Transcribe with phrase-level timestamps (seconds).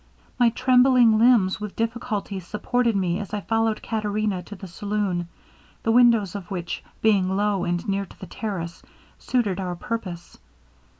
[0.39, 5.27] My trembling limbs with difficulty supported me as I followed Caterina to the saloon,
[5.83, 8.81] the windows of which being low and near to the terrace,
[9.19, 10.39] suited our purpose.